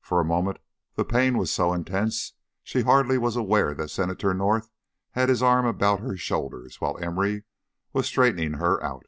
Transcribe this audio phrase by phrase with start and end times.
[0.00, 0.60] For a moment
[0.94, 4.70] the pain was so intense she hardly was aware that Senator North
[5.10, 7.42] had his arm about her shoulders while Emory
[7.92, 9.06] was straightening her out.